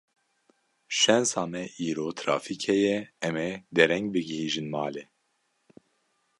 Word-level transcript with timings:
Şensa 0.99 1.43
me 1.51 1.63
îro 1.87 2.07
trafîk 2.17 2.61
heye, 2.69 2.97
em 3.27 3.35
ê 3.47 3.51
dereng 3.75 4.07
bigihîjin 4.13 4.67
malê. 4.73 5.03